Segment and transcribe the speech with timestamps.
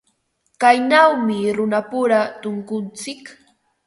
[0.61, 3.23] Kaynawmi runapura tunkuntsik.